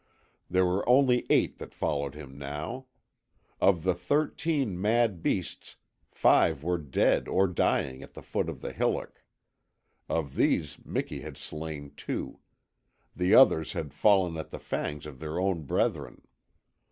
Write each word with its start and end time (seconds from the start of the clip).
There 0.49 0.65
were 0.65 0.89
only 0.89 1.27
eight 1.29 1.59
that 1.59 1.75
followed 1.75 2.15
him 2.15 2.35
now. 2.35 2.87
Of 3.59 3.83
the 3.83 3.93
thirteen 3.93 4.81
mad 4.81 5.21
beasts 5.21 5.75
five 6.09 6.63
were 6.63 6.79
dead 6.79 7.27
or 7.27 7.47
dying 7.47 8.01
at 8.01 8.15
the 8.15 8.23
foot 8.23 8.49
of 8.49 8.61
the 8.61 8.73
hillock. 8.73 9.23
Of 10.09 10.33
these 10.33 10.79
Miki 10.83 11.21
had 11.21 11.37
slain 11.37 11.91
two. 11.95 12.39
The 13.15 13.35
others 13.35 13.73
had 13.73 13.93
fallen 13.93 14.37
at 14.37 14.49
the 14.49 14.57
fangs 14.57 15.05
of 15.05 15.19
their 15.19 15.39
own 15.39 15.65
brethren. 15.67 16.23